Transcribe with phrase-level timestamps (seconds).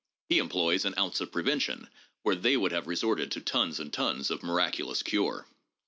[0.29, 1.87] He employs an ounce of prevention
[2.23, 5.45] where they would have resorted to tons and tons of miraculous cure.